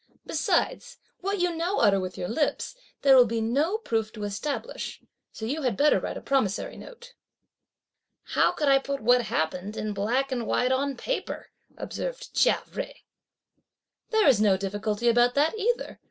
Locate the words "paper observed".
10.97-12.33